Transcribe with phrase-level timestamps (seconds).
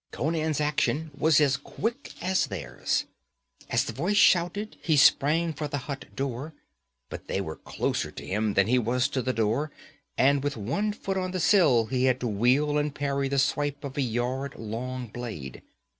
[0.09, 3.05] Conan's action was as quick as theirs.
[3.69, 6.55] As the voice shouted he sprang for the hut door.
[7.09, 9.69] But they were closer to him than he was to the door,
[10.17, 13.83] and with one foot on the sill he had to wheel and parry the swipe
[13.83, 15.61] of a yard long blade.